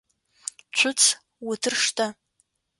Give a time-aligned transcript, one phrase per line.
[0.77, 1.01] Цуц,
[1.49, 2.07] утыр штэ!